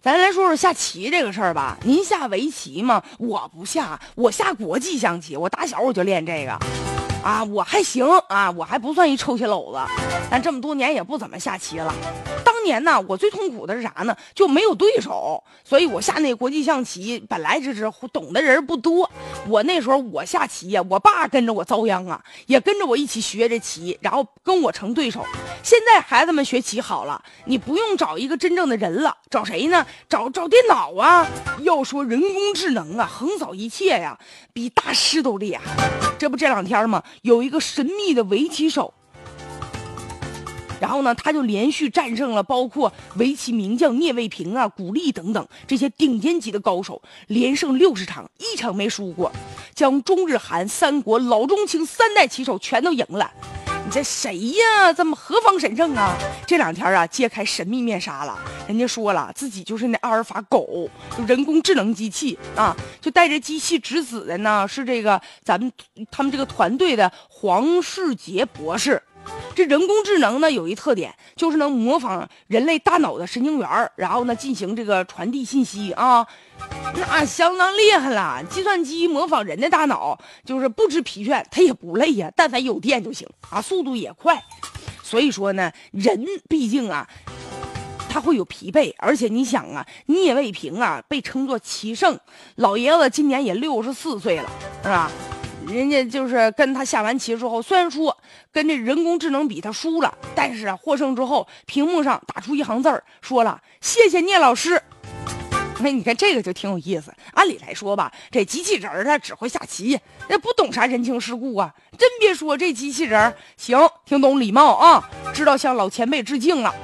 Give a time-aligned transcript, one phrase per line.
[0.00, 1.76] 咱来说说下棋这个事儿吧。
[1.82, 3.02] 您下围棋吗？
[3.18, 5.36] 我不下，我下国际象棋。
[5.36, 6.52] 我打小我就练这个，
[7.22, 9.92] 啊，我还行啊，我还不算一臭棋篓子，
[10.30, 11.92] 但这么多年也不怎么下棋了。
[12.44, 14.16] 当年呢，我最痛苦的是啥呢？
[14.34, 19.10] 就没有对手，所以我下那国际象棋本来就是懂的人不多。
[19.48, 25.24] 我那时候我下棋呀，我爸跟着我遭殃啊，也跟着我一起学这棋，然后跟我成对手。
[25.62, 29.84] 现在孩子们学棋好了，你不用找一个真正的人了，找谁呢？
[30.08, 31.26] 找找电脑啊！
[31.60, 34.18] 要说人工智能啊，横扫一切呀，
[34.52, 35.62] 比大师都厉害。
[36.18, 37.02] 这不这两天吗？
[37.22, 38.94] 有一个神秘的围棋手。
[40.80, 49.30] 然后呢，他就连续战胜了包括围棋名将聂卫平啊、古力等等这些顶尖级的高手，连胜六十场，一场没输过，
[49.74, 53.30] 将中日韩三国老中青三代棋手全都赢了。
[53.88, 54.92] 你这谁呀？
[54.92, 56.14] 这么何方神圣啊？
[56.46, 58.38] 这两天啊，揭开神秘面纱了。
[58.66, 65.72] 人家说了，自己就是那阿尔法狗，就人工智能机器啊，就带着机器直子的呢，是这个咱们
[66.10, 69.02] 他们这个团队的黄世杰博士。
[69.58, 76.24] 这人工智能呢，有一特点，就是能模仿人类大脑的神经元然后呢进行这个传递信息啊，
[76.94, 78.40] 那相当厉害了。
[78.48, 84.40] 计算机模仿人的大脑，就是不知疲倦，它也不累呀，但凡有电就行啊，速度也快。
[85.02, 87.08] 所以说呢，人毕竟啊，
[88.08, 92.16] 他会有疲惫，而且你想啊，聂卫平啊被称作棋圣，
[92.54, 94.48] 老爷子今年也六十四岁了，
[94.84, 95.10] 是吧？
[95.68, 98.16] 人家就是跟他下完棋之后，虽然说
[98.50, 104.80] 跟这人工智能比他输了，但是啊，获胜之后，屏幕上打出一行字儿，说了谢谢聂老师。
[105.80, 107.14] 那，你看这个就挺有意思。
[107.34, 109.96] 按理来说吧，这机器人儿他只会下棋，
[110.28, 111.72] 那不懂啥人情世故啊。
[111.96, 116.74] 真别说，这机器人儿行，挺懂礼貌啊，知道向老前辈致敬了，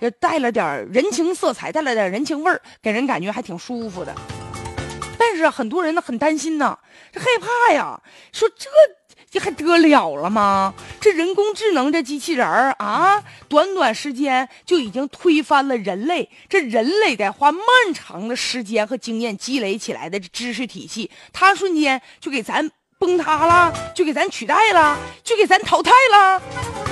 [0.00, 4.12] 也带了点人情色彩，带了点人情味儿，给人感觉还挺舒服的。
[5.32, 6.78] 但是很多人呢很担心呢，
[7.10, 7.98] 这害怕呀，
[8.32, 8.68] 说这
[9.30, 10.74] 这还得了了吗？
[11.00, 17.64] 这人工智能这机器人儿啊，短短时间就已经推翻了人类，这人类得花漫
[17.94, 26.42] 长的时间和经验积累起来的知识体系，它瞬间就给咱崩塌了，就给咱取代了，就给咱淘汰了。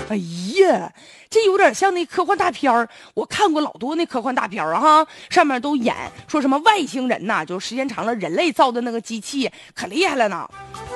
[0.08, 0.39] 哎呀。
[0.54, 0.92] 呀！
[1.28, 5.94] 这有点像那科幻大片儿，我看过老多那科幻大片儿，哈，上面都演
[6.26, 10.48] 说什么外星人呐，就时间长了，人类造的那个机器可厉害了呢，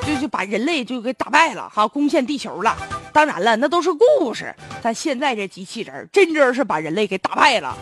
[0.07, 2.77] 就就把人类就给打败了，哈，攻陷地球了。
[3.13, 7.77] 当然了，那都是故事，但现在这机器人真真是把人类给打败了。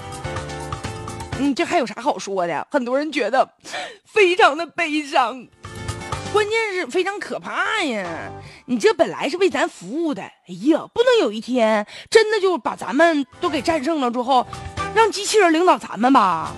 [1.38, 2.66] 嗯，这还有啥好说的？
[2.70, 3.48] 很多人觉得
[4.04, 5.46] 非常的悲伤。
[6.32, 8.32] 关键是非常可怕呀！
[8.66, 14.46] 你这本来是为咱服务的，哎呀，不能有一天真的就把咱们都给战胜了之后，
[14.94, 16.52] 让机器人领导咱们吧？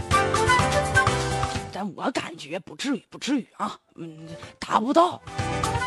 [1.72, 4.28] 但我感觉不至于，不至于啊，嗯，
[4.60, 5.20] 达不到。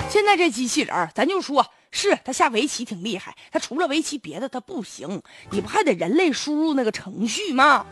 [0.10, 7.86] 现在这机器人，咱就说是他下围棋挺厉害，他除了围棋别的他不行，你不还得人类输入那个程序吗？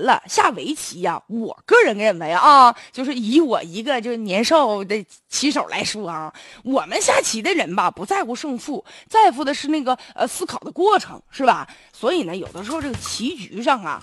[0.00, 6.32] 了，下围棋呀，我个人认为啊，就是以我一个就是年少的棋手来说啊，
[6.64, 11.68] 我们下棋的人吧，不在乎胜负，在乎的是那个呃思考的过程，是吧？
[11.92, 14.02] 所以呢，有的时候这个棋局上啊，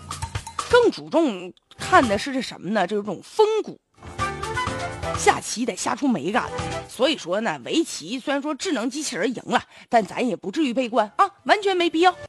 [0.69, 2.88] 更注重看的是这什么呢？
[2.88, 3.79] 这种风骨。
[5.17, 6.50] 下棋得下出美感。
[6.89, 12.16] 所以说呢，围棋虽然说智能机器人赢了，但咱也不至于悲观啊，完全没必要。